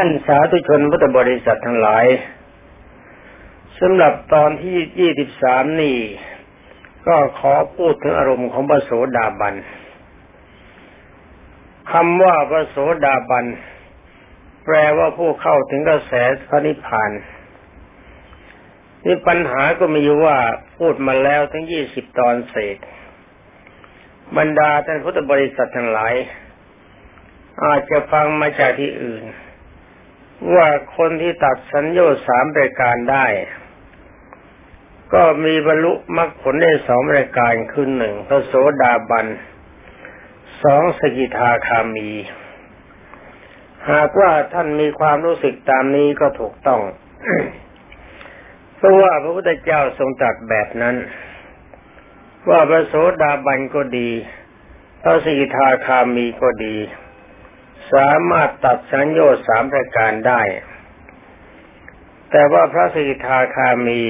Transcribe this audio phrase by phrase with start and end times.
[0.00, 2.06] ท่านสาธุชนพุทธบริษัททั้งหลาย
[3.80, 5.96] สำหรับตอนที่ยี่สิบสามนี่
[7.06, 9.54] ก็ขอพูดถึงอารมณ์ของพระโสดาบัน
[11.92, 13.46] คำว่าพระโสดาบัน
[14.64, 16.12] แปลว่าผู้เข้าถึงกระแส
[16.48, 17.10] พระนิพพาน
[19.04, 20.38] นี่ปัญหาก็มีอยู่ว่า
[20.78, 22.76] พูดมาแล้วทั้งยี่สิบตอนเศษ
[24.36, 26.14] บรรดาท่านพุทธบริษัททั้งหลาย
[27.64, 29.24] อาจจะฟังมาจากที่อื่น
[30.54, 33.26] ว่าคนที่ตัดสัญญาสามรายการได้
[35.14, 38.52] ก็มีบรรลุมรรคผลได้สองรายการคือหนึ่งพระโส
[38.82, 39.26] ดาบัน
[40.62, 42.10] สองสกิทาคามี
[43.90, 46.80] หากว่าท่านมีความรู้สึกตามนี้ก็ถูกต้อง
[48.76, 50.96] เพราะว่าพระพุทธเจ้าทรงตรัสแบบนั้น
[52.48, 54.10] ว่าพระโสดาบันก็ดี
[55.02, 56.76] พระสกิทาคามีก็ดี
[57.92, 60.42] สามารถตัดสัญญาสามประการได้
[62.30, 64.02] แต่ว่าพระสิทาคามี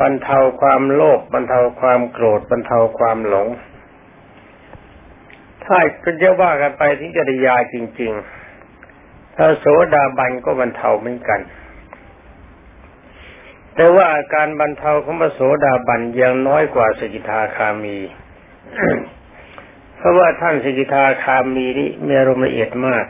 [0.00, 3.48] บรรเทาความโลภบรรเทาความโกรธบรรเทาความหลง
[5.64, 5.78] ถ้า
[6.22, 11.40] จะว่ากันไปที่จริยาจริงๆพระโสดาบันก็บรรเทาเหมือนกัน
[13.74, 17.98] แต่ว่าอาการบรรเทาของพระโสดาบันยังน้อยกว่าสกิทาคามี
[19.98, 23.04] เพราะว่าท่านสกิทาคามีนี่มีอารมณ์ละเอียดมาก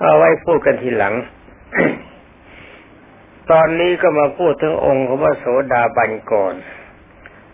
[0.00, 1.14] เอาไว้พูดกันทีหลัง
[3.50, 6.54] ตอนนี้ก็มาพูดถึงองค์ของพระโสดาบันก่อน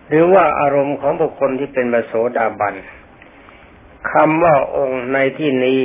[0.09, 2.75] หรือว่าอารมณ์ของบุคคลที่เป็นพระโสดาบัน
[4.13, 5.81] คำว่าองค์ในที่นี้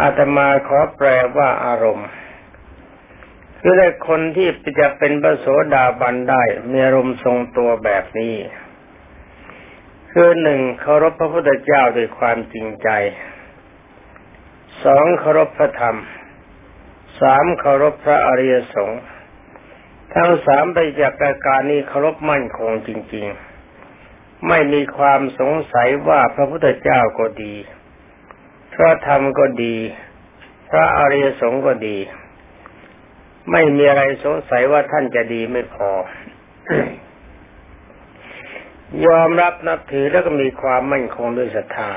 [0.00, 2.08] อาตมาขอแปลว่าอารมณ์
[3.60, 4.48] คือได้คนที่
[4.80, 8.34] จะเป็นพระโสดาบันได้มีอารมณ์ทรงตัวแบบนี้
[10.12, 12.88] คือหนึ่งเคารพพระพุทธเจ้าด้วยความจริงใจ
[14.84, 15.98] สองเคารพพระธรรม
[17.20, 19.02] สามเคารพพระอริยสงฆ์
[20.14, 23.26] ทั้งสามไปจากอาการนี้เคารพมั่นคงจริง
[23.86, 27.54] ๆ ไม่มีความสงสัยว่าพระพุทธเจ้าก็ดี
[28.74, 29.76] พระธรรมก็ดี
[30.70, 31.98] พระอริยสงฆ์ก็ดี
[33.52, 35.90] ไม่มีอะไรสงสัยว่าท่านจะดีไม่พอ
[39.06, 41.92] ยอมรับนับถือแล้วก็มีความมั่นคงด้วยศรัทธา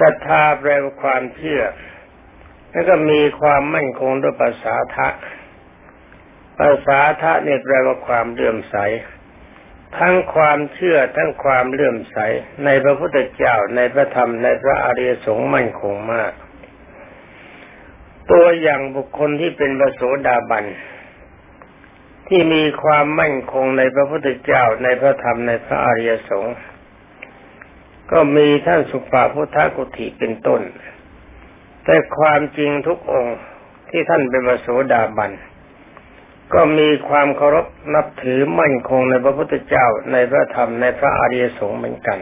[0.00, 1.62] ศรัทธาแปลว่าความเชื่อ
[2.70, 5.08] แล้วก็มีความมั่นคงด้วยภาษาทะ
[6.58, 8.76] ภาษาทะเนี่ยแปลว่าความเลื่อมใส
[9.98, 12.18] ทั้งความเชื่อทั้งความเลื่อมใส
[12.64, 16.32] ในพระพุทธเจ้าในพระธรรมในพระอริยสงฆ์มั่นคงมาก
[18.32, 20.64] ตัวอย่างบุคคลที่เป็นพระโสดาบัน
[22.28, 26.56] ที่มีความมั่นคงในพระพุทธเจ้าในพระธรรมในพระอริยสงฆ์
[28.12, 30.60] ก็มีท่านสุภาพุทธกุฏิเป็นต้น
[31.84, 33.36] แต่ความจริงทุกองค์
[33.90, 35.32] ที่ท่านเป็นพระโสดาบัน
[36.54, 42.18] ก็มีความเคารพนับถือมั่นคงในพระพุทธเจ้าในพระธรรมในพระอริยสงฆ์เหมือนกัน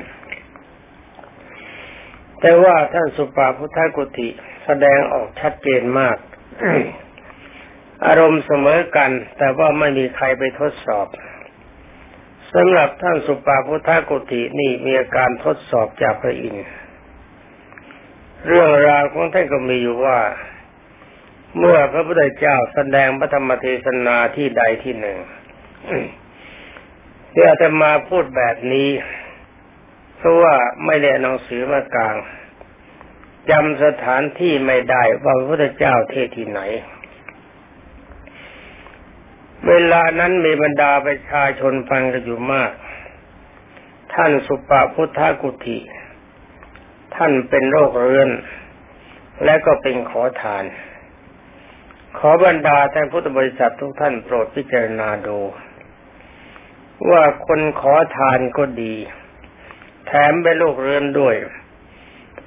[2.41, 4.28] แต่ว่าท่านสุภาพุทธกุฏิ
[4.65, 6.17] แสดงออกชัดเจนมาก
[8.04, 11.06] อารมณ์เสมอกัน แต่ว่าไม่มีใครไปทดสอบ
[12.54, 16.66] สำหรับท่านสุปาพุทธกุตินี่มีอาการทดสอบจากพระอินทร์
[18.46, 20.18] เรื่องราวของท่านก็มีอยู่ว่า
[21.58, 25.18] เมื่อพระพุทธเจ้าแสดงพระธรรมเทศนาที่ใดที่หนึ่ง
[27.32, 28.88] ที่อาตมาพูดแบบนี้
[30.16, 30.54] เพราะว่า
[30.86, 32.16] ไม่ได้หนังสือมากลาง
[33.50, 36.60] จำสถานที่ไม่ได้ว่าพระพุทธเจ้าเทศที่ไหน
[39.69, 42.71] เวลานั้นมีบรรดาประชาชนฟังกันอยู่มาก
[44.15, 45.78] ท่านสุปาพุทธกุฏิ
[47.15, 48.31] ท่านเป็นโรคเรื้อน
[49.44, 50.65] และก็เป็นขอทาน
[52.19, 55.39] ขอบรรดาท่านพุทธบริษัททุกท่านโปรดพิจารณาดู
[57.11, 58.94] ว่าคนขอทานก็ดี
[60.06, 61.34] แถมเป็นโรคเรื้อนด้วย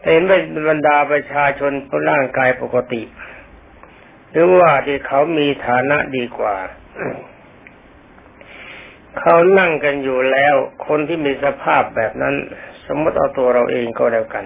[0.03, 3.01] เห็นเป็นบรรดาประชาชนผู้ร่างกายปกติ
[4.31, 6.55] หรือว่าที่เขามีฐานะดีกว่า
[9.19, 10.55] เขานั่งกันอยู่แล้ว
[10.87, 12.35] คนที่มีสภาพแบบนั้น
[12.87, 14.45] สมมติเอาตัวเราเองก็แล้วกัน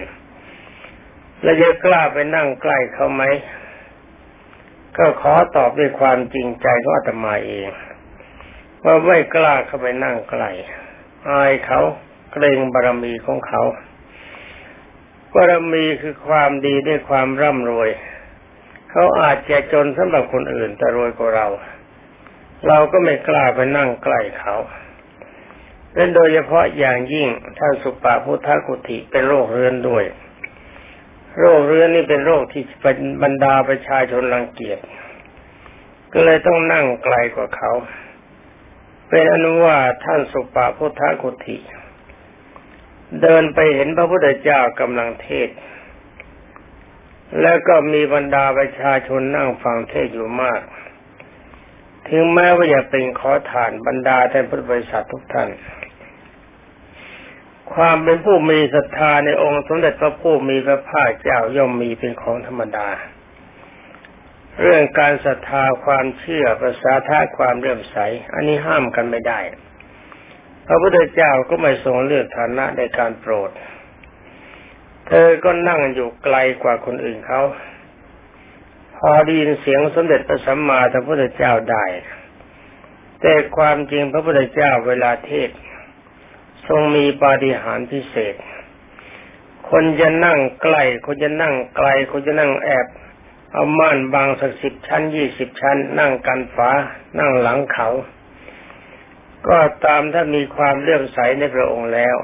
[1.44, 3.24] เราจะกล้าไปนั่งใกล้เขาไหม
[4.98, 7.68] ก็ขอตอบด้วยความจริงใจก็อาตมาเอง
[8.84, 10.50] ว่าไม่กล้าเข้าไปนั่งใกล้
[11.30, 11.82] อายเขา
[12.32, 13.62] เกรงบารมีของเขา
[15.34, 17.90] บารมีคือความดีด้วยความร่ำรวย
[18.92, 21.48] เขาอาจจะจนสำหรับคนอื่นแต่รวยกว่าเรา
[22.68, 24.56] เราก็ไม่กล้าไปนั่งใกล้เขา
[25.94, 27.30] เป็นโดยเฉพาะอย่างยิ่ง
[27.60, 30.06] ท่านสุปาพุทธกุติเป็นโรคเรื้อนด้วย
[31.40, 34.80] โรคเรื้อนนี่เป็นโรคที่เป็นบรรดาประชาชนรังเกียจ
[36.14, 37.72] ก็เลยต้องนั่งไกลกว่าเขา
[39.10, 41.58] เป็นอนุว่าท่านสุปาพุทธกุติ
[43.22, 45.50] เดินไปเห็นพระพุทธเจ้ากำลังเทศ
[47.42, 50.62] แล้วก็มีบรรดาประชาชนนั่งฟังเทศอยู่มาก
[52.10, 55.50] ถึงแม้ว่าจะเป็นขอทานบรรดาท่านพุทธบริษัททุกท่าน
[57.74, 62.88] ความเป็นผู้มีศรัทธาในองค์สมเด็จพระผู้มีพระภาคเจ้าย่อมมีเป็นของธรรมดา
[64.62, 67.98] เรื่องการศรัทธาความเชื่อภาษาท่าความเรื่อมใส
[68.34, 69.40] อันนี้ห้ามกันไม่ได้
[70.68, 73.52] พระพุทธเจ้าก็ไม่ทรงเลือกฐานะในการโปรด
[75.08, 77.42] เธอก็นั่งอยู่ไกลกว่าคนอื่นเขา
[79.06, 81.86] พอได้ยินเสียงสมเด็จพระสัมมาสัมพุทธเจ้าได้
[83.22, 85.50] แต่ความจริงพระพุทธเจ้าเวลาเทศ
[86.68, 88.36] ทรงมีปาฏิหาริย์พิเศษ
[89.70, 92.86] คนจะนั่งใกล้คนจะนั่งไกลคนจะนั่งแอบ
[93.54, 96.72] เอาม่านบางสักสิบชั้นยี่สิบชั้น นั่งกันฝา
[97.20, 97.90] นั่งหลังเขา
[99.48, 102.18] ก็ตามถ้ามีความเลื่อมใสในพระองค์แล้ว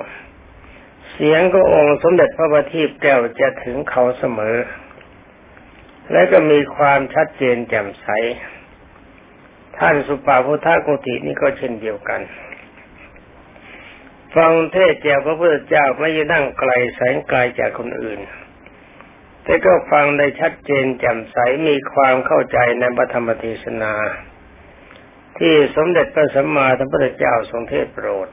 [1.12, 4.58] เสียงก็องค์สมเด็จพระบัณฑิตแก้วจะถึงเขาเสมอ
[6.12, 8.08] และก็มีความชัดเจนแจ่มใส
[9.78, 12.22] ท่านสุปาพุทธกุตินี่ก็เช่นเดียวกัน
[14.36, 18.20] ฟังเทศแจกพระพุทธเจ้าไม่ยนั่งไกลแสงไกลจากคนอื่น
[19.44, 23.94] แต่ก็ฟังได้ชัดเจนแจ่มใสมีความเข้าใจในพระธรรมเทศนา
[25.38, 28.30] ที่สมเด็จพระสัมมาสัมพุทธเจ้าทรงเทศโปรด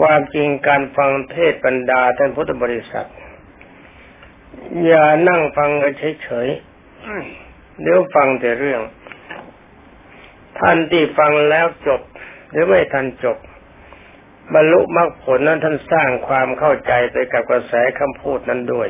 [0.00, 3.08] ความจริงการฟังเทศบรรดาท่านพุทธบริษัท
[4.86, 5.92] อย่านั่งฟังกัน
[6.22, 8.82] เฉยๆเดี๋ยวฟังแต่เรื่อง
[10.58, 12.00] ท่านที่ฟังแล้วจบ
[12.50, 13.38] หรือไม่ทันจบ
[14.54, 18.88] บรรลุมรรคผลนั้นท่านสร้างความเข้าใจไปกับกระแสคำพูดนั้นด้วย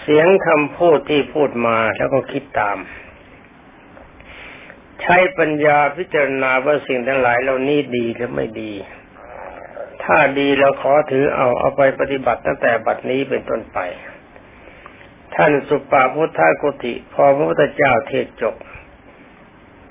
[0.00, 2.78] เสียงคำพูดที่พูดมาแล้วก็คิดตาม
[5.02, 8.72] ใช้ปัญญาพิจารณาว่าสิ่งทั้งหลายเหล่านี้ดีหรือไม่ดี
[10.04, 13.78] ถ้าดีเราขอถือเอาเอาไปปฏิบัติตั้งแต่บัดนี้เป็นต้นไป
[15.36, 18.56] ท่านสุปาพุทธกุติพอพระพุทธเจ้าเทศจบ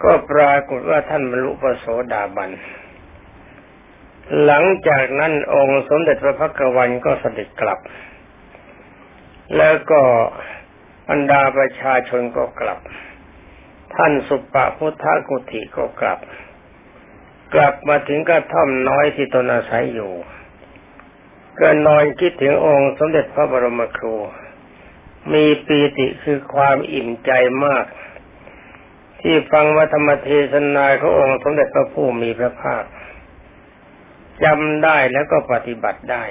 [0.04, 2.51] ก็ปรากฏว่าท่านบรรลุปโสดาบัน
[4.45, 7.80] หลังจากนั้นองค์สมเด็จพระพักวันก็เสด็จกลับ
[9.57, 10.01] แล้วก็
[11.10, 12.80] บรรดาประชาชนก็กลับ
[13.96, 16.19] ท่านสุปาพุทธกุติก็กลับ
[17.54, 20.13] กลับมาถึงกระท่อมน้อยที่ตนอาศัยอยู่
[21.60, 24.16] ก็นอนคิดถึงองค์สมเด็จพระบรมครู
[25.34, 27.31] มีปีติคือความอิ่มใจ
[27.66, 27.86] มาก
[29.22, 32.84] ที่ฟังวัธรรมเทศนาขององค์สมเด็จพระผู้มีพระภาค
[34.44, 36.24] จำได้แล้วก็ปฏิบัติได้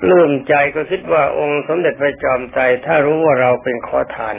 [0.00, 4.36] ปลื่มใจก็คิดว่าองค์สมเด็จพระจอมใจถ้ารู้ว่าเราเป็นขอทาน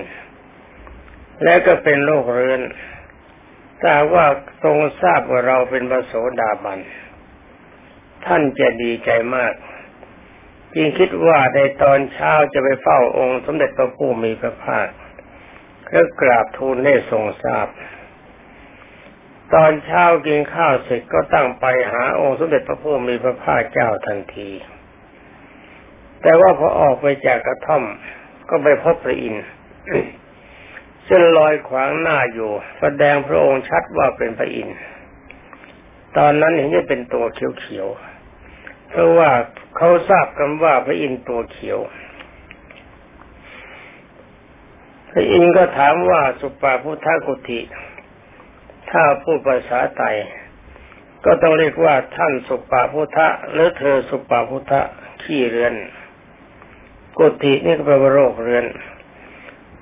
[1.44, 2.62] และก็เป็นโรคเรื้อน
[3.82, 4.26] แต่ว่า
[4.64, 6.80] ทรงทราบว่าเราเป็นพระโสดาบัน
[8.26, 9.54] ท่านจะดีใจมาก
[10.78, 14.88] ยิ่งคิดว่าในตอนเช้าจะไปเฝ้าองค์ สมเด็จพระผู้มีพระภาค
[15.86, 17.68] เพื่อกราบทูลให้ทรงทราบ
[19.54, 24.50] ตอนเช้ากินข้าวเสร็จก็ตั้งไปหาองค์สมเด็จพระผู้มีพระภาคเจ้าทันที
[26.22, 27.84] แต่ว่าพอออกไปจากกระท่อม
[28.50, 29.46] ก็ไปพบพระอินทร์
[31.08, 34.78] ซึ่งลอยขวางหน้าอยู่ แสดงพระองค์ชัดว่าเป็นพระอินทร์
[36.18, 38.11] ตอนนั้นเห็นจะเป็นตัวเขียวๆ
[38.92, 39.32] เพราะว่า
[39.78, 41.80] เขาทราบกันว่าพระอินทร์ตัวเขียว
[45.10, 47.60] พระอินทร์ก็ถามว่าสุปาพุทธกุติ
[48.92, 50.18] ถ้าพูดภาษาไทย
[51.26, 53.20] ก็ต้องเรียกว่าท่านสุปาพุทธ
[53.52, 54.74] หรือเธอสุปาพุทธ
[55.24, 55.74] ขี้เรือน
[57.18, 58.66] กุตินี่ก็แปลว่าโรคเรือน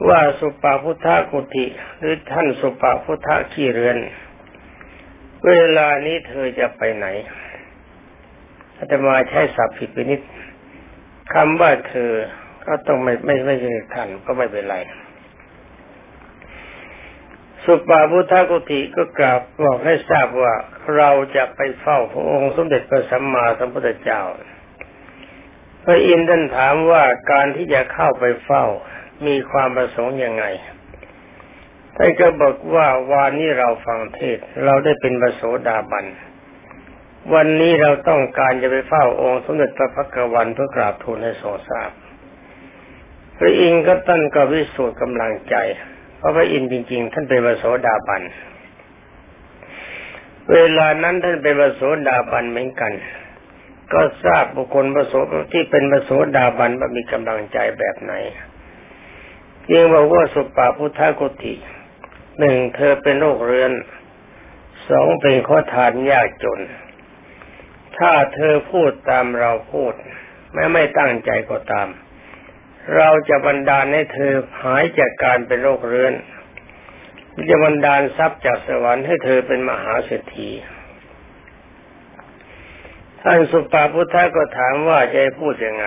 [0.08, 1.66] ว่าสุปาพุทธกุติ
[2.00, 3.98] หรือท่านสุปาพุทธขี้เรือน
[5.48, 7.08] เวลานี้เธอจะไปไหน
[8.80, 10.22] อาตมาใช้ศัพท์ผิดไปนิด
[11.34, 12.12] คำว่าเธอ
[12.66, 14.78] ก็ต้องไม่ไม่ไม่ใช่ท่านก็ไม่เป็นไร
[17.64, 20.54] สุปาพุทธกุติก็กราบบอกให้ทราบว่า
[20.98, 24.22] เราจะไปเฝ้าพระองค์สมเด็จพระสัมมาสัมพุทธเจ้า
[25.84, 28.66] พระอินทร์ท่านถามว่าการที่จะเข้าไปเฝ้า
[29.28, 30.46] มีความประสงค์ยังไง
[31.96, 36.06] ท่านก็บอกว่าวานนี้เราฟังเทศเราได้เป็นประโสดาบัน
[37.34, 41.92] วันนี้เราต้องการจะไปเฝ้าองค์สมเด็จพระพักวันเพื่อกราบทูลให้ทรงทราบ
[43.38, 45.56] พระอินทร์ก็ตั้นก็วิสูจน์กำลังใจ
[46.18, 48.22] เพราะพระอินทร์จริง ๆ ท่านเป็นประโสดาบัน
[50.54, 52.94] เวลานั้นท่านเป็นประโสดาบันเหมือนกัน
[53.94, 55.14] ก็ทราบบุคคลประส
[55.54, 58.14] ที่เป็นประโสดาบันว่ามีกำลังใจแบบไหน
[59.72, 61.54] ยังบอกว่าสุปาพุทธกุติ
[62.40, 63.72] หนึ่งเธอเป็นโรคเรื้อน
[64.90, 66.60] สองเป็นข้อทานยากจน
[68.00, 69.94] ถ้าเธอพูดตามเราพูด
[70.54, 71.88] แม้ไม่ตั้งใจก็ตาม
[72.98, 76.14] เราจะบันดาลให้เธอหายจากการเป็นโรคเรื้อน
[77.50, 80.50] จะบันดาลทรัพย์จากสวรรค์ให้เธอเป็นมหาเศรษฐี
[83.22, 85.86] ท่านสุปาพุทธะก็ถามว่าจะพูดยังไง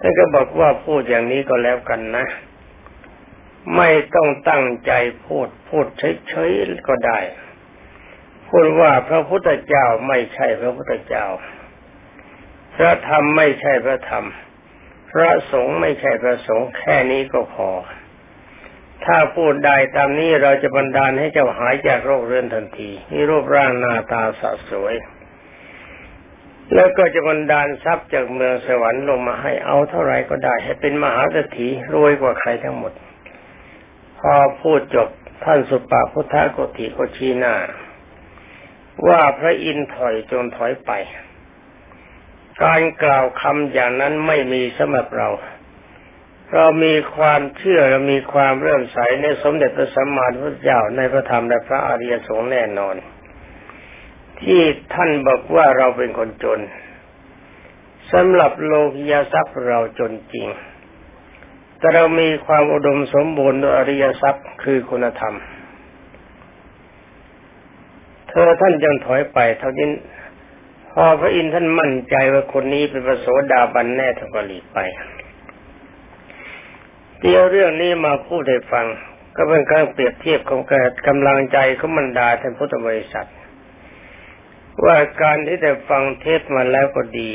[0.00, 2.26] ท่านก็บอกว่าพูดอย่างนี้ก็แล้วกันนะ
[3.76, 4.92] ไม่ต้องตั้งใจ
[5.26, 7.18] พูดพูดเฉยๆก็ได้
[8.48, 11.26] พูดว่าพระพุทธเจ้าไม่ใช่พระพุทธเจ้า
[12.76, 14.26] พระธรรมไม่ใช่พระธรรม
[15.12, 17.70] พระสงฆ์ไม่ใช่พระสงฆ์แค่นี้ก็พอ
[19.04, 24.94] ถ้าพูดได้ตามนี้เราจะบันดาลให้เจ้าหายจากโรคเรื้อนทันทีมีรูปร่างหน้าตาสดสวย
[26.74, 32.92] แล้วก็จะบันดาลทรัพย์จากเมืองสวรรค์ลงมาให้เอาเท่าไรก็ได้ ให้เป็นมหาเศรษฐีรวยกว่าใครทั้งหมด
[34.18, 35.08] พอพูดจบ
[35.44, 37.54] ท่านสุปาพุทธโกติโกชีนา
[39.06, 40.90] ว่าพระอินทร์ถอยจงถอยไป
[42.62, 45.28] การกล่าวคำอย่างนั้นไม่มีสำหรับเรา
[46.54, 52.96] เรามีความเชื่อเรามีความเรื่มใสในสมเด็จพระสัมมาสัมพุทธเจ้าในพระธรรมและพระอริยสงฆ์แน่นอน
[54.40, 54.60] ที่
[54.94, 56.60] ท่านบอกว่าเราเป็นคนจน
[58.12, 60.48] สำหรับโลกยทรัพย์เราจนจริง
[61.78, 65.36] แต่เรามีความอุดมสมบูรณ์ด้วยอริยทรัพย์คือคุณธรรม
[68.28, 69.88] เธอท่านยังถอยไปเท่านี้
[70.92, 74.78] พอพระอินทร์ท่านมั่นใจว่าคนนี้เป็นพระโสดาบันแน่ท่านก็หลีกไป
[77.20, 78.86] เดี๋ยวเรื่องนี้มาพูดให้ฟัง
[79.36, 80.72] ก็เป็นการเปรียบเทียบของก
[81.08, 83.28] กำลังใจของบรรดาท่านพุทธบริษัท
[84.84, 87.30] ว่าการที่ได้ฟังเทศมาแล้วก็ดี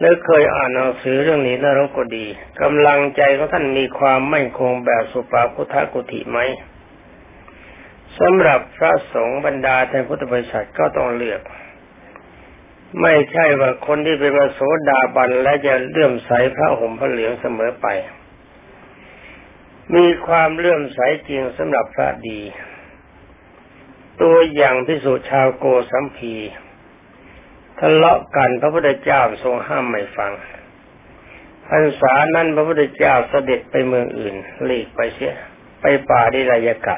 [0.00, 2.26] แล้วเคยอ่านหนังสือเรื่องนี้แล้วก็ดี
[2.62, 6.38] กำลังใจของท่านมีความมั่นคงแบบสุปาพุทธกุฏิไหม
[8.18, 11.40] สำหรับพระสงฆ์บรรดาท่านพุทธบริษัทก็ต้องเลือก
[13.02, 17.86] ไม่ใช่ว่าคนที่เป็นพระโสดาบันและจะเลื่อมใสพระห่มพระเหลืองเสมอไป
[19.94, 20.98] มีความเลื่อมใส
[21.28, 22.40] จริงสำหรับพระดี
[24.22, 26.34] ตัวอย่างพิสุชาวโกสัมพี
[27.78, 30.32] ทะเลาะกันพระพุทธเจ้าทรงห้ามไม่ฟัง
[31.66, 35.34] พรรษานั้นพระพุทธเจ้าเสด็จไปเมืองอื่นหลีกไปเสีย
[35.80, 36.96] ไปป่าดิรายกะ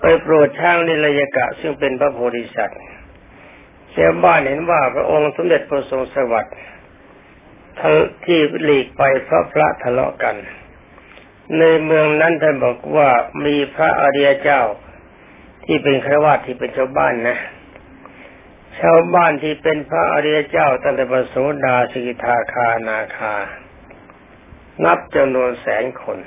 [0.00, 2.80] ไปโปรดช่างดิรยกะ ซึ่งเป็นพระโพธิสัตว์
[3.94, 6.56] ชาวบ้านเห็นว่าพระองค์สมเด็จพระทรงสวัสดิ์
[8.24, 10.36] ที่หลีกไปเพราะพระทะเลาะกัน
[11.58, 13.10] ในเมืองนั้นท่านบอกว่า
[13.46, 14.62] มีพระอริยเจ้า
[15.64, 17.38] ที่เป็นครวาที่เป็นชาวบ้านนะ
[18.80, 23.34] ชาวบ้านที่เป็นพระอริยเจ้าตั้งแต่ปโสดาสิกาคานาคา
[24.84, 26.18] นับจำนวนแสนคน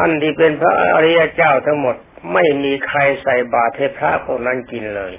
[0.00, 1.96] ท่านที่เป็นพระอริยเจ้าทั้งหมด
[2.32, 5.14] ไม่มีใครใส่บาตรให้พระพวกนั้นกินเลย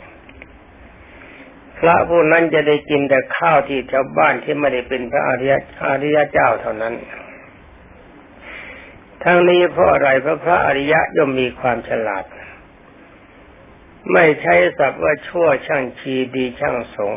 [1.79, 5.53] พระพวกนั้นจะได้กินแต่ข้าวที่ชาวบ้านที่ไม่ได้เป็นพระอริย
[5.89, 6.93] อริยเจ้าเท่านั้น
[9.23, 12.25] ทั้งนี้เพราะอะไรเพราะพระอริยะย่อมมีความฉลาด
[14.13, 17.13] ไม่ใช้ศัพท์ว่าชั่วช่างชีดีช่างสง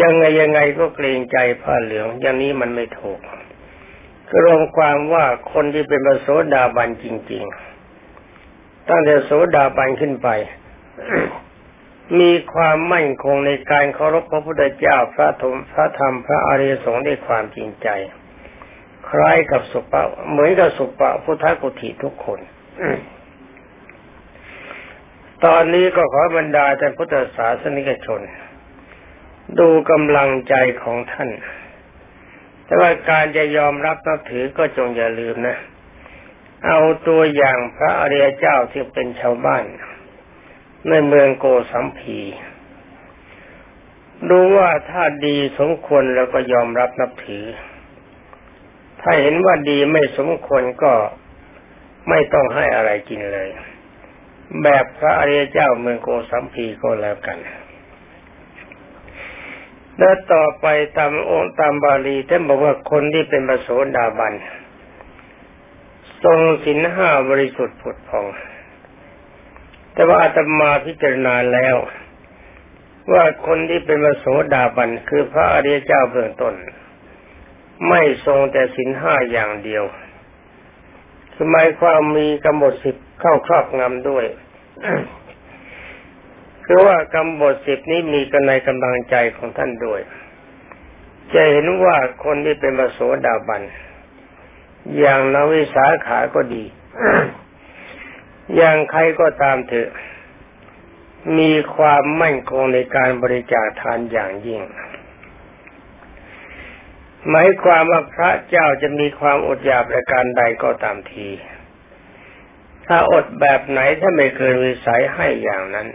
[0.00, 3.20] ยังไงยังไงก็เกรงใจผ้าเหลืองอย่างนี้มันไม่ถูก
[4.42, 7.44] รวมความว่าคนที่เป็นพระโสดาบันจริง
[8.16, 10.28] ๆ ตั้งแต่โสดาบันขึ้นไป
[12.20, 17.88] มีความมั่นคงในการเคารพพระพุทธเจ้าพระธรรมพระธรรมพระอริยสงฆ์ด้วยความจริงใจ
[19.08, 22.40] คล้ายกับสุปะเหมือนกับสุปะพุทธกุฏิทุกคน
[25.44, 28.20] ตอนนี้ก็ขอบรรดาท่านพุทธศาสนิกชน
[29.58, 31.30] ดูกำลังใจของท่าน
[32.68, 35.56] แต่ว่าการจะยอมรับนับถือก็จงอย่าลืมนะ
[36.66, 39.64] เอาตัวอย่างพระอริยเจ้าที่เป็นชาวบ้าน
[40.88, 42.20] ในเมืองโกสัมพี
[44.30, 47.44] ดูว่าถ้าดีสมควรแล้วก็ยอมรับนับถือ
[49.00, 50.92] ถ้าเห็นว่าดีไม่สมควรก็
[52.08, 53.48] ไม่ต้องให้อะไรกินเลย
[54.62, 57.38] แบบพระอริยเจ้าเมืองโกสัมพีก็แล้วกัน
[59.98, 60.66] แล้วต่อไป
[60.98, 64.34] ตามองค์ตามบาลีท่านบอกว่าคนที่เป็นประโสดาบัน
[66.24, 68.26] ทรงสินห้าบริสุทธิ์ผุดพอง
[69.92, 71.76] แต่ว่าอาตมาพิจารณาแล้ว
[73.12, 76.54] ว่าคนที่เป็นประโสดาบันคือพระอริยเจ้าเบื้องต้น
[77.88, 79.84] ไม่ทรงแต่สินห้าอย่างเดียว
[81.34, 84.24] คือหมายความมีกำหนดสิบเข้าครอบงำด้วย
[86.70, 90.00] คือว่ากำบทสิบนี้มีกันในกำลังใจของท่านด้วย
[91.34, 93.62] จะเห็นว่าคนที่เป็นมโสดาบัน
[94.98, 96.64] อย่างนวิสาขาก็ดี
[98.56, 99.90] อย่างใครก็ตามเถอะ
[101.38, 104.62] มีความมั่นคงในการบริจาคทานอย่างยิ่ง
[107.28, 111.28] หมายความว่าพระเจ้าจะมีความอดอยากประการใดก็ตามที
[112.86, 115.88] ถ้าอดแบบไหนถ้าไม่เกินวิสัยให้อย่างนั้น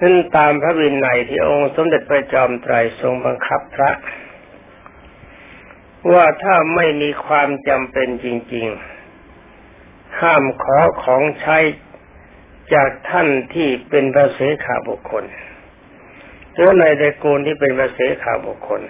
[0.00, 3.90] นั่นตามพระวินัยที่องค์สมเด็จพระจอมไตรทรงบังคับพระ
[6.12, 8.66] ว่าถ้าไม่มีความจำเป็นจริง
[9.42, 11.58] ๆ ห้ามขอของใช้
[12.74, 15.24] จากท่านที่เป็นพระเสขาบุคคล
[16.54, 18.82] หรือในตระกูลที่เป็นพระเสขาบุคคล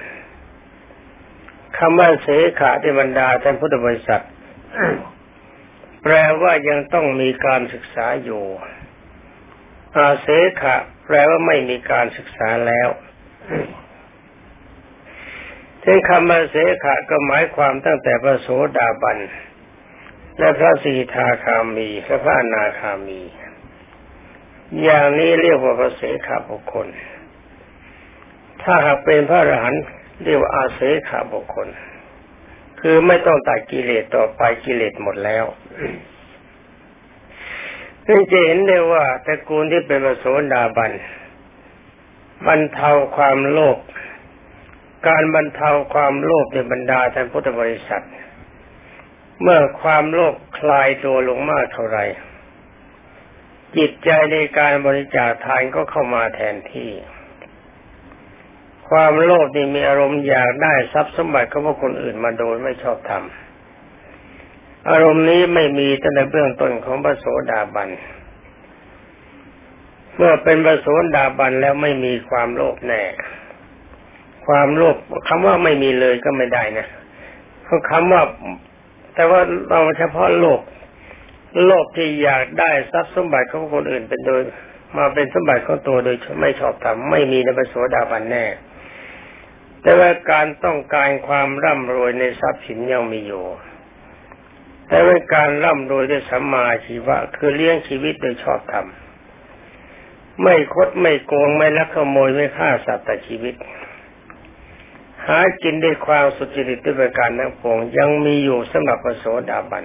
[1.79, 4.25] คำว่าเสขาที่บรรดาท่านพุทธบริษัท
[6.03, 8.45] แปลว่ายังต้องมีการศึกษาอยู่
[9.99, 10.29] อาเส
[10.61, 10.77] ขะ
[11.07, 12.89] แปลว่าไม่มีการศึกษาแล้ว
[15.85, 18.49] ถึงคำว่าเสขะก็หมายความตั้งแต่พระโส
[18.79, 19.19] ดาบัน
[20.39, 23.21] และพระสีทาคามีและพระนาคามี
[24.83, 26.89] อย่างนี้เรียกว่าพระเสขะบุคคล
[28.63, 29.83] ถ้าหากเป็นพระอรหันต์
[30.25, 31.69] เรียกว่าอาเสขะบุคคล
[32.81, 35.45] คือไม่ต้องตัดกิเลสต่อไปกิเลสหมดแล้ว
[38.07, 40.93] ซึ่งจะเห็นได้ว่าตระกูลที่เป็นพระโสดาบัน
[42.47, 43.79] บรรเทาความโลภ
[45.09, 48.05] การบรรเทาความโลภในบรรดาท่านพุทธบริษัท
[49.43, 51.99] เมื่อความโลภคลายตัวลงมากเท่าไร
[53.77, 56.91] จิตใจในการบริจาคทานก็เข้ามาแทนที่
[58.89, 63.25] ความโลภนี่มีอารมณ์อยากได้ทรัพย์สมบัติของคนอื่นมาโดยไม่ชอบธรรม
[64.91, 67.89] อารมณ์นี้ไม่มีตั้งแต่เบื้องต้นของพระโสดาบัน
[70.17, 73.03] เมื่อเป็นพระโสดาบันแล้วไม่มีความโลภแน่
[74.47, 74.97] ความโลภ
[75.29, 76.87] คำว่าไม่มีเลยก็ไม่ได้นะ
[77.65, 78.23] เพราะคำว่า
[79.15, 80.61] แต่ว่าเราเฉพาะโลภ
[81.65, 84.43] โลภที่อยากได้ทรัพย์สมบัติของคนอื่นเป็นโดย
[84.97, 88.45] มาเป็นสมบัติของตัวโดยไม่ชอบธรรมไม่มีในพระโสดาบันแน่
[89.83, 93.45] แต่ว่าการต้องการความร่ำรวยในทรัพย์สินยังมีอยู่
[94.89, 98.87] แต่เป็นการร่ำรวยด้วยสัมมาชีวะ คือเลี้ยงชีวิตโดยชอบธรรม
[100.43, 103.55] ไม่คดไม่โกงไม่ลักขโมยไม่ฆ่าสัตว์แต่ชีวิต
[105.27, 109.85] หากินด้วยความสุจริตด้วยประการทั้งปวงยังมีอยู่สำหรับพระโสดาบัน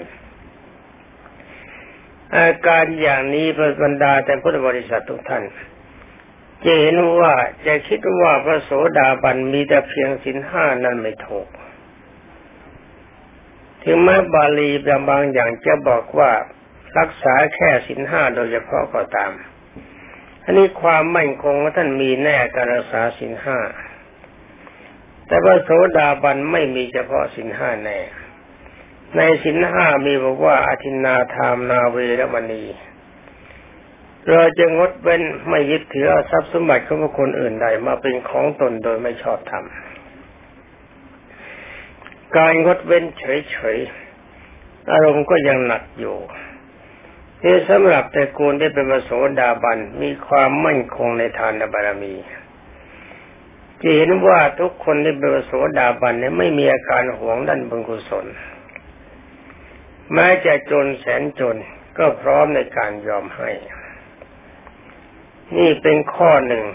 [2.36, 5.44] อาการอย่างนี้พระบรรดาแต่พุทธบริษัททุกท่าน
[6.66, 7.34] จะเห็นว่า
[7.66, 11.48] จะคิดว่าพระโสดาบันมีแต่เพียงสินห้านั้นไม่ถูก
[13.84, 14.70] ถึงแม้บาลี
[15.10, 16.32] บางอย่างจะบอกว่า
[17.00, 19.32] รักษาแค่สินห้าโดยเฉพาะก็ตาม
[20.44, 23.60] อันนี้ความมั่นคงว่าท่านมีแน่การรักษาสินห้า
[25.28, 28.00] แต่พระโสดาบันไม่มีเฉพาะสินห้าแน่
[29.17, 32.63] ในสินห้ามีบอกว่าอธินาธามนาเวรมณี
[34.30, 39.65] เราจะงดเว้นไม่ยึดถือทรัพย์สมบัติของคนอื่นใดมาเป็นของตนโดยไม่ชอบธรรม
[42.38, 46.17] การงดเว้นเฉยๆอารมณ์ก็ยังหนักอยู่
[47.44, 52.15] นี่สำหรับแต่กูลได้เป็นมโสดาบันมีความมั่นคงในทานบารมี
[53.82, 58.26] จะเห็นว่าทุกคนที่เป็นมโสดาบันเนี่ยไม่มีอาการหวงด้านบุญกุศล
[60.13, 61.58] แม้จะจนแสนจน
[61.98, 63.50] ก็พร้อมในการยอมให้
[65.58, 66.65] นี่เป็นข้อหนึ่ง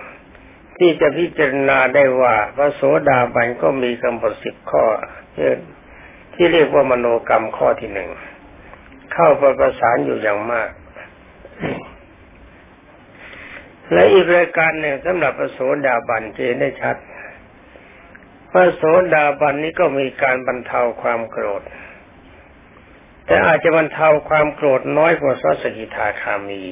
[0.78, 4.84] ที่จะพิจารณาได้ว่าพระโสดาบันก็มีกำหนดสิบข้อ
[6.34, 8.10] ที่เรียกว่ามโนกรรมข้อที่หนึ่ง
[9.12, 10.70] เข้าประสานอยู่อย่างมาก
[13.92, 16.96] และอีกรายการหนึ่งสำหรับพระโสดาบันจะได้ชัด
[18.50, 18.82] พระโส
[19.14, 21.62] ดาบันนี้ก็มีการบรรเทาความโกรธ
[23.26, 26.62] แต่อาจจะบรรเทาความโกรธน้อยกว่าพระสกิทาคามี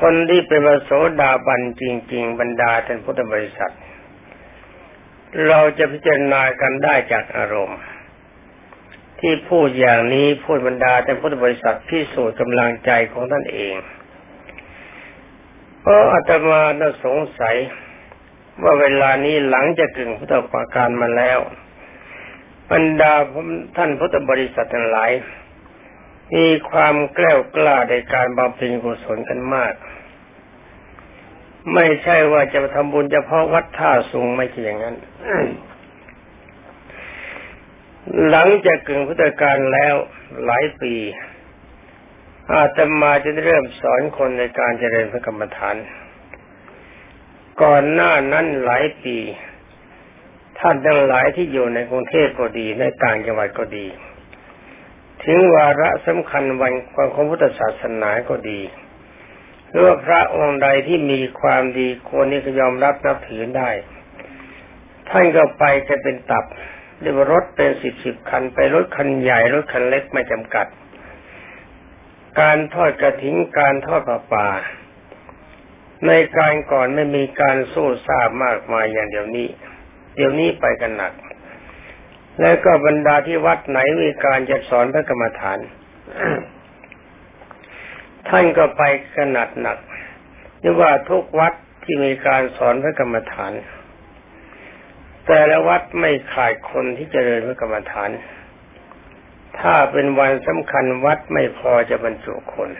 [0.00, 3.74] คนที่เป็นพระโสดาบันจริง ๆ บรรดาท่านพุทธบริษัท
[5.46, 7.80] เราจะพิจารณากันได้จากอารมณ์
[9.20, 13.74] ที่พูดอย่างนี้พูดบรรดาแต่พุทธบริษัทพิสูจน์กำลังใจของท่านเอง
[15.80, 17.56] เพราะอาตมาน่าสงสัย
[18.62, 21.38] ว่าเวลานี้หลังจากกึ่งพุทธปาการมาแล้ว
[22.72, 23.12] บรรดา
[23.76, 25.10] ท่านพุทธบริษัททั้งหลาย
[26.34, 29.74] มีความแกล้วกล้าในการบำเพ็ญกุศลกันมาก
[31.74, 34.96] ไม่ใช่ว่าจะมาทำบุญเฉพาะวัดท่าสูงไม่ใช่อย่างนั้น
[38.30, 39.94] หลังจากกึ่งพุทธกาลแล้ว
[40.44, 40.94] หลายปี
[42.52, 45.76] อาตมาจะเริ่มสอนคนในการเจริญพระกรรมฐาน
[47.62, 49.16] ก่อนหน้านั้นหลายปี
[50.58, 53.86] ท่านทั้งหลายที่อยู่ในกรุงเทพก็ดีในต่างจังหวัดก็ดี
[55.24, 56.72] ถึงวาระสำคัญวัน
[57.14, 58.60] ของพุทธศาสนาก็ดี
[59.70, 63.70] หรือว่าพระองค์ใดที่มีความดีควรนี้ก็ยอมรับนับถือได้
[65.08, 66.44] ท่านก็ไปจะเป็นตับ
[67.00, 70.66] เรียกว่ารถเป็นสิบสิบคัน ไปรถคันใหญ่รถคันเล็กไม่จำกัด
[72.40, 74.48] การทอดกระถิ่นการทอดป่าป่า
[76.06, 79.48] ในการก่อนไม่มีการสู้ซาบมากมายอย่างเดี๋ยวนี้
[80.16, 81.12] เดี๋ยวนี้ไปกันหนัก
[82.40, 85.58] แล้วก็บรรดาที่วัดไหนมีการจะสอนพระกรรมฐาน
[88.28, 88.82] ท่านก็ไป
[89.16, 89.78] ขนาดหนัก
[90.60, 91.52] เรียกว่าทุกวัด
[91.84, 93.52] ที่มีการสอนพระกรรมฐาน
[95.26, 98.10] แต่ละวัดไม่ขาดคนที่จเจริญพระกรรมฐาน
[99.60, 102.70] ถ้าเป็นวันสำคัญวัดไม่พอจะบรรจุคน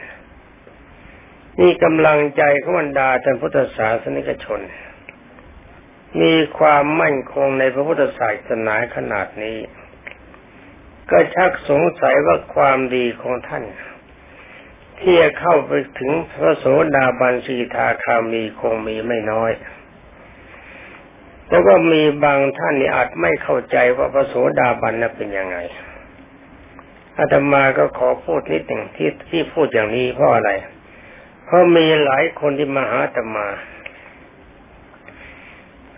[1.61, 4.61] นี่กำลังใจของบรรดาท่านพุทธศาสนิกชน
[6.21, 9.59] มีความมั่นคงในพระพุทธศาสนาขนาดนี้
[11.11, 13.65] ก็ชักสงสัยว่าความดีของท่าน
[15.01, 16.65] ที่จะเข้าไปถึงพระโส
[16.97, 19.53] ดาบันสีทาคามีคงมีไม่น้อย
[21.49, 25.57] แล้วก็มีบางท่านนี่อาจไม่เข้าใจว่าพระโสดาบันนั้นเป็นยังไง
[27.19, 30.51] อาตมาก็ขอพูดนิดหนึ่งที่ที่พูดอย่างนี้เพราะอะไร
[31.45, 33.47] เพราะมีหลายคนที่มาหาอาตมา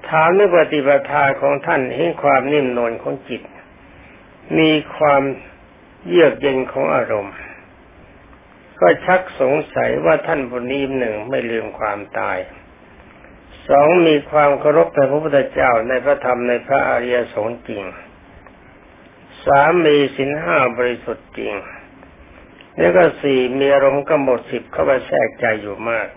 [0.08, 3.42] ถามในปฏิปทาของท่านเห็นความนิ่มนวลของจิต
[4.58, 5.22] มีความ
[6.08, 7.34] เยือกเย็นของอารมณ์
[8.80, 12.38] ก็ชักสงสัยว่าท่านบุนี้หนึ่งไม่ลืมความตาย
[13.68, 17.84] สองมีความเคารพในพระพุทธเจ้าในพระธรรมในพระอริยสงฆ์จริง
[19.44, 21.54] สามมีสินห้าบริสุทธิ์จริง
[22.78, 26.08] แล้วก็สี่มีอารมณ์กำหนดสิบเข้าไปแทรกใจอยู่มาก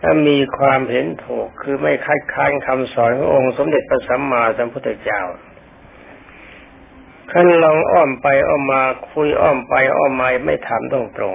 [0.00, 5.22] ถ้ามีความเห็นถูกคือไม่คัดค้านคำสอนขององค์สมเด็จพระสัมมาสัมพุทธเจ้า
[7.32, 11.32] ขั้นลองอ้อมไปอ้อมมาคุยอ้อมไปอ้อมมาไม่ถามตรงตรง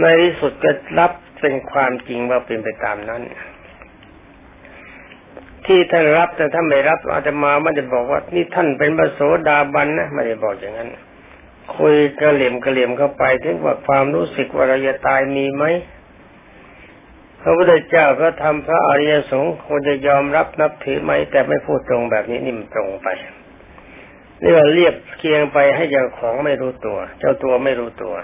[0.00, 3.22] ในที่สุดก็รับเป็นความจริงว่าเป็นไปตามนั้น
[5.66, 10.90] ที่ท่านรับแต่ถ้านไม่รับอาจจะมาไม่ได้บอกว่า นี่ท่านเป็นพระโสดาบันนะไม่ได้บอกอย่างนั้น
[11.76, 15.64] คุยกระเหลี่ยมกระเหลี่ยมเข้าไปถึงว่าความรู้สึกว่าเราจะตายมีไหม
[17.40, 23.08] พระพุทธเจ้าพระธรรมพระอริยสงฆ์ควรจะยอมรับนับถือไหมแต่ไม่พูดตรงแบบนี้นิ่มตรงไป
[24.42, 28.14] นี่ว่าเรียบเคียงไปให้เจ้าของไม่รู้ตัว เจ้าตัวไม่รู้ตัว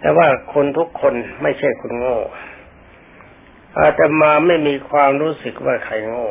[0.00, 2.18] แต่ว่าคนทุกคนไม่ใช่คนโง่
[3.78, 6.30] อาตมาไม่มีความรู้สึกว่าใครโง่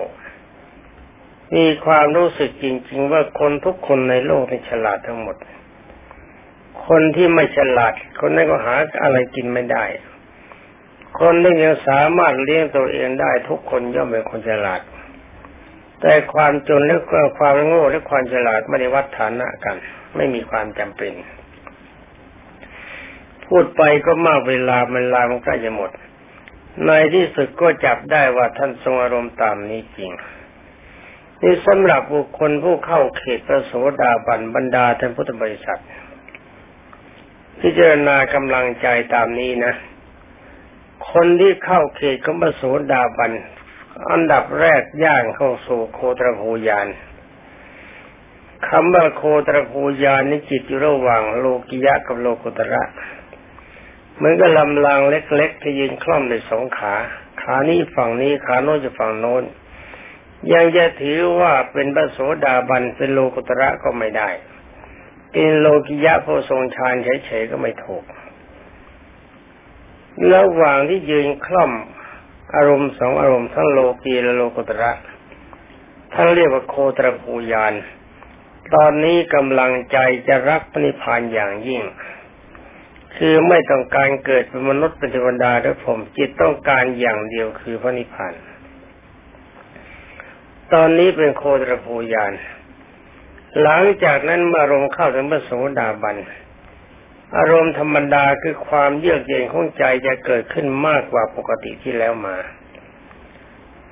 [1.56, 5.36] มีความรู้สึกจริง ๆ ว่าคนทุกคนในโลกเป็นฉลาดทั้งหมด
[6.88, 9.84] คนที่ไม่ฉลาด คนนั้นก็หาอะไรกินไม่ได้
[11.20, 14.82] คนที่ยังสามารถเลี้ยงตัวเองได้ทุกคนย่อมเป็นคนฉลาด
[16.08, 17.00] แต่ความจนและ
[17.40, 19.78] ความโง่และความฉลาดไม่ได้วัดฐานะกัน
[20.16, 21.14] ไม่มีความจำเป็น
[23.46, 25.92] พูดไปก็มากเวลามันลามันใกล้จะหมด
[26.86, 30.12] ในที่สุดก็จับได้ว่าท่านทรงอารมณ์ตามนี้จริง
[31.42, 35.82] นี่สำหรับบุคคลผู้เข้าเขตพระโสดาบันบรรดาท่านพุทธบริษัท
[37.62, 39.74] พิจารณากำลังใจตามนี้นะ
[41.12, 43.32] คนที่เข้าเขตของพระโสดาบัน
[44.12, 46.88] อันดับแรกย่างเข้าสู่โคตรภูยาน
[48.68, 52.84] คำว่าโคตรภูยานนี่จิตอยู่ระหว่างโลกิยะกับโลกุตระ
[54.16, 56.94] เหมือนกับลำลางเล็กๆที่ยืนคล่อมในสองขา
[57.42, 59.44] ขานี้ฝั่งนี้ขาโน้นจะฝั่งโน้น
[60.54, 64.30] ยังจะถือว่าเป็นพระโสดาบันเป็นโลกุตระก็ไม่ได้
[65.32, 68.04] เป็นโลกิยะผู้ทรงฌานเฉยๆก็ไม่ถูก
[70.34, 71.72] ระหว่างที่ยืนคล่อม
[72.54, 74.92] อารมณ์สองอารมณ์ทั้งโลกีและโลกุตระ
[76.14, 77.74] ท่านเรียกว่าโคตรภูยาน
[78.76, 81.82] ตอนนี้กำลังใจจะรักพระนิพพานอย่างยิ่ง
[83.18, 88.34] คือไม่ต้องการเกิดเป็นมนุษย์เป็นเทวดาหรือผมจิตต้องการอย่างเดียวคือพระนิพพาน
[90.74, 92.34] ตอนนี้เป็นโคตรภูยาน
[93.62, 96.16] หลังจากนั้นเมื่อลงเข้าถึงพระโสดาบัน
[97.38, 102.38] อารมณ์ธรรมดาคือความเยือกเย็นของใจจะเกิดขึ้นมากกว่าปกติที่แล้วมา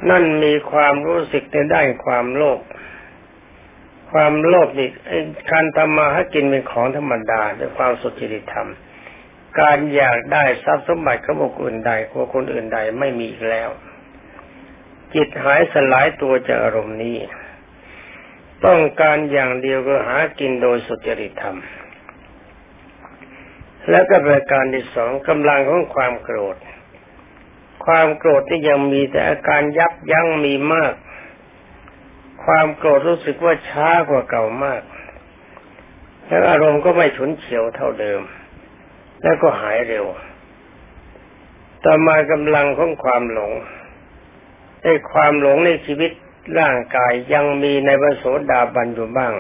[0.09, 2.59] นั่นมีความรู้สึกในด้านความโลภ
[4.11, 4.89] ความโลภนี่
[5.51, 8.69] การทำมาให้กินเป็นของธรรมดาด้วยความสุจริตธรรม
[9.59, 13.69] การอยากได้ทรัพย์สมบัติของบุคคลใดของคนอื่นใดไม่มีอีกแล้ว
[15.13, 17.17] จิตหายสลายตัวจากอารมณ์นี้
[18.65, 21.57] ต้องการอย่างเดียวก็หากินโดยสุจริตธรรม
[23.89, 26.57] แล้วก็ประการที่สองกำลังของความโกรธ
[27.85, 30.93] ความโกรธที่ยังมีแต่อาการยับยั้งมีมาก
[32.45, 34.81] ความโกรธรู้สึกว่าช้ากว่าเก่ามาก
[36.27, 38.21] แล้วอารมณ์ก็ไม่ฉุนเฉียวเท่าเดิม
[39.23, 40.05] แล้วก็หายเร็ว
[41.83, 43.51] ต่อมากำลังของความหลง
[44.83, 46.11] ไอ้ความหลงในชีวิต
[46.59, 49.33] ร่างกายยังมีในวโสดาบันอยู่บ้าง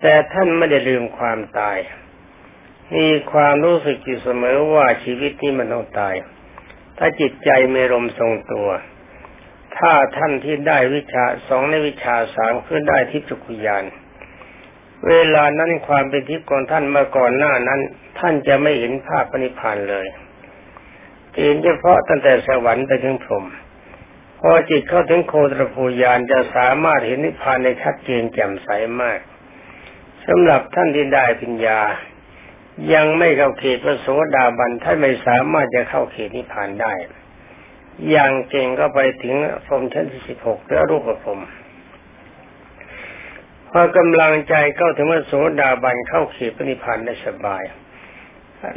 [0.00, 1.78] แต่ท่านไม่ได้ลืมความตาย
[2.96, 6.14] มีความรู้สึกอยู่เสมอว่าชีวิตนี้มันต้องตาย
[6.98, 8.68] ถ้าจิตใจไมีลมทรงตัว
[9.76, 13.84] ถ้าท่านที่ได้วิชาสองในวิชาสามคือได้ทิพย์จุกุยาน
[15.08, 17.80] เวลานั้นความเป็นทิพย์ของท่านมื่อก่อนหน้านั้น
[18.18, 20.06] ท่านจะไม่เห็นภาพปณิพานเลย
[21.42, 23.44] เห็นเฉพาะตั้งแต่สวรรค์ไปถึงพรหม
[24.40, 28.68] พอจิตเข้าถึงโคตรภูยานจะสามารถเห็นนิพพานในชัดเจนแจ่มใส
[29.00, 29.20] มาก
[30.26, 31.80] สำหรับท่านที่ได้ปัญญา
[32.94, 36.92] ยังไม่เข้าเขตพระโสดาบันท่านไม่สามารถจะเข้าเขตนิพพานได้
[38.10, 41.40] อย่างเก่งก็ไปถึงพรมชั้นที่สิบหกหรือรูปพรม
[43.70, 47.62] พอกำลังใจเข้าถึงพระโสดาบันเข้าเขตนิพพานได้สบาย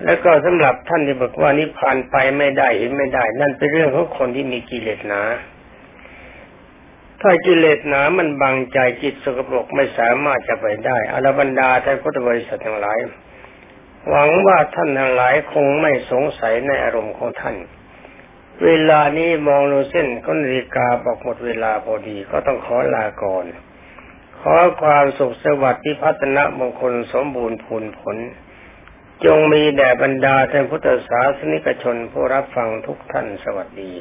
[0.05, 5.21] แล้วก็สำหรับท่านที่บอกว่านิพพานไปไม่ได้เห็นไม่ได้ นั่นเป็นเรื่องของคนที่มีกิเลสหนา
[7.21, 12.99] ถ้ากิเลสหนามันบังใจจิตสกปรกไม่สามารถจะไปได้อรบรรดาท่านพุทธบริษัททั้งหลาย
[14.09, 17.55] หวังว่าท่านทั้งหลายคงไม่สงสัยในอารมณ์ของท่าน
[18.63, 23.45] เวลานี้มองดูเส้นก็นาฬิกาบอกหมดเวลาพอดีก็ต้องขอลาก่อน
[24.41, 28.17] ขอความสุขสวัสดิ์ที่พัฒนามงคลสมบูรณ์ผลผล
[29.25, 33.91] จงมีแด่บรรดาท่านพุทธศาสนิกชนผู้รับฟังทุกท่านสวัสดี